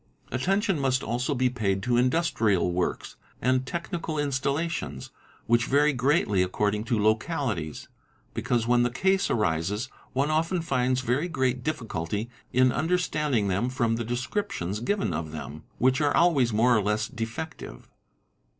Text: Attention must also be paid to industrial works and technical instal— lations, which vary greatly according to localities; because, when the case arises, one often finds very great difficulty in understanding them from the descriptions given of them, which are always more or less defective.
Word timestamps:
Attention 0.31 0.79
must 0.79 1.03
also 1.03 1.35
be 1.35 1.47
paid 1.47 1.83
to 1.83 1.95
industrial 1.95 2.71
works 2.71 3.17
and 3.39 3.67
technical 3.67 4.17
instal— 4.17 4.55
lations, 4.55 5.11
which 5.45 5.67
vary 5.67 5.93
greatly 5.93 6.41
according 6.41 6.83
to 6.83 6.97
localities; 6.97 7.87
because, 8.33 8.65
when 8.65 8.81
the 8.81 8.89
case 8.89 9.29
arises, 9.29 9.89
one 10.13 10.31
often 10.31 10.59
finds 10.59 11.01
very 11.01 11.27
great 11.27 11.63
difficulty 11.63 12.31
in 12.51 12.71
understanding 12.71 13.47
them 13.47 13.69
from 13.69 13.95
the 13.95 14.03
descriptions 14.03 14.79
given 14.79 15.13
of 15.13 15.31
them, 15.31 15.65
which 15.77 16.01
are 16.01 16.17
always 16.17 16.51
more 16.51 16.75
or 16.75 16.81
less 16.81 17.07
defective. 17.07 17.87